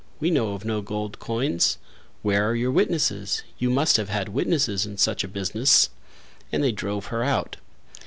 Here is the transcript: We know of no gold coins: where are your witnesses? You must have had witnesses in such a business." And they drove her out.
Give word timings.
We 0.19 0.31
know 0.31 0.53
of 0.53 0.65
no 0.65 0.81
gold 0.81 1.19
coins: 1.19 1.77
where 2.23 2.49
are 2.49 2.55
your 2.55 2.71
witnesses? 2.71 3.43
You 3.59 3.69
must 3.69 3.97
have 3.97 4.09
had 4.09 4.29
witnesses 4.29 4.83
in 4.83 4.97
such 4.97 5.23
a 5.23 5.27
business." 5.27 5.91
And 6.51 6.63
they 6.63 6.71
drove 6.71 7.05
her 7.13 7.23
out. 7.23 7.57